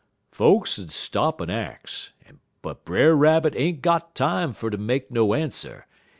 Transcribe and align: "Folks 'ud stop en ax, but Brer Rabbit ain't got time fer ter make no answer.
"Folks 0.31 0.79
'ud 0.79 0.89
stop 0.91 1.39
en 1.43 1.51
ax, 1.51 2.11
but 2.63 2.83
Brer 2.85 3.13
Rabbit 3.15 3.53
ain't 3.55 3.83
got 3.83 4.15
time 4.15 4.51
fer 4.51 4.71
ter 4.71 4.77
make 4.79 5.11
no 5.11 5.35
answer. 5.35 5.85